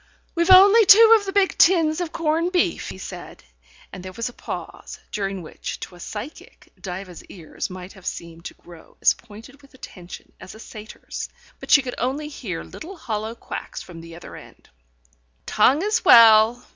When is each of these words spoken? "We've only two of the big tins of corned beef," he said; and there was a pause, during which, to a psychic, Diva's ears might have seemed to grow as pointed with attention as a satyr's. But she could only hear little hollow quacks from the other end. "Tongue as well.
"We've 0.33 0.49
only 0.49 0.83
two 0.87 1.15
of 1.19 1.27
the 1.27 1.31
big 1.31 1.55
tins 1.59 2.01
of 2.01 2.11
corned 2.11 2.51
beef," 2.51 2.89
he 2.89 2.97
said; 2.97 3.43
and 3.93 4.03
there 4.03 4.11
was 4.13 4.29
a 4.29 4.33
pause, 4.33 4.97
during 5.11 5.43
which, 5.43 5.79
to 5.81 5.93
a 5.93 5.99
psychic, 5.99 6.73
Diva's 6.81 7.23
ears 7.25 7.69
might 7.69 7.93
have 7.93 8.07
seemed 8.07 8.45
to 8.45 8.55
grow 8.55 8.97
as 8.99 9.13
pointed 9.13 9.61
with 9.61 9.75
attention 9.75 10.31
as 10.39 10.55
a 10.55 10.59
satyr's. 10.59 11.29
But 11.59 11.69
she 11.69 11.83
could 11.83 11.93
only 11.99 12.29
hear 12.29 12.63
little 12.63 12.97
hollow 12.97 13.35
quacks 13.35 13.83
from 13.83 14.01
the 14.01 14.15
other 14.15 14.35
end. 14.35 14.69
"Tongue 15.45 15.83
as 15.83 16.03
well. 16.03 16.65